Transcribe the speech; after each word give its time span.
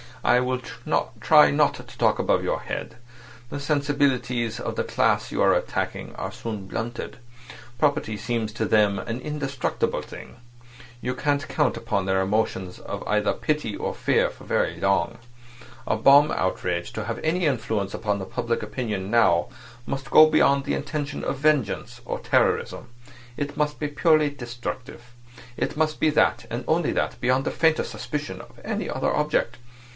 I 0.23 0.39
will 0.39 0.59
try 1.19 1.49
not 1.51 1.73
to 1.75 1.83
talk 1.97 2.17
above 2.17 2.43
your 2.43 2.59
head. 2.61 2.95
The 3.49 3.59
sensibilities 3.59 4.59
of 4.59 4.75
the 4.75 4.83
class 4.83 5.31
you 5.31 5.41
are 5.43 5.53
attacking 5.53 6.15
are 6.15 6.31
soon 6.31 6.67
blunted. 6.67 7.17
Property 7.77 8.17
seems 8.17 8.51
to 8.53 8.65
them 8.65 8.97
an 8.97 9.19
indestructible 9.19 10.01
thing. 10.01 10.37
You 11.01 11.13
can't 11.15 11.47
count 11.47 11.77
upon 11.77 12.05
their 12.05 12.21
emotions 12.21 12.79
either 13.07 13.31
of 13.31 13.41
pity 13.41 13.75
or 13.75 13.93
fear 13.93 14.29
for 14.29 14.43
very 14.43 14.79
long. 14.79 15.19
A 15.87 15.95
bomb 15.95 16.31
outrage 16.31 16.93
to 16.93 17.05
have 17.05 17.19
any 17.23 17.45
influence 17.45 17.93
on 17.95 18.25
public 18.25 18.61
opinion 18.63 19.09
now 19.11 19.49
must 19.85 20.09
go 20.11 20.27
beyond 20.29 20.63
the 20.65 20.75
intention 20.75 21.23
of 21.23 21.37
vengeance 21.37 21.99
or 22.05 22.19
terrorism. 22.19 22.89
It 23.37 23.57
must 23.57 23.79
be 23.79 23.87
purely 23.87 24.31
destructive. 24.31 25.13
It 25.57 25.77
must 25.77 25.99
be 25.99 26.09
that, 26.11 26.45
and 26.49 26.63
only 26.67 26.91
that, 26.91 27.19
beyond 27.21 27.45
the 27.45 27.51
faintest 27.51 27.91
suspicion 27.91 28.41
of 28.41 28.59
any 28.63 28.87
other 28.89 29.15
object. 29.15 29.57